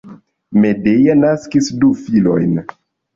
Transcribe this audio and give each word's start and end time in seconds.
Medea 0.61 1.15
naskis 1.19 1.67
du 1.83 1.91
filojn. 2.07 2.57